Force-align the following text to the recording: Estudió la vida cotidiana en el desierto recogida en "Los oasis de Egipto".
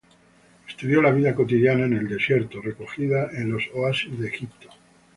Estudió 0.67 0.99
la 0.99 1.11
vida 1.11 1.35
cotidiana 1.35 1.85
en 1.85 1.93
el 1.93 2.07
desierto 2.09 2.59
recogida 2.59 3.29
en 3.33 3.51
"Los 3.51 3.65
oasis 3.75 4.17
de 4.17 4.29
Egipto". 4.29 4.67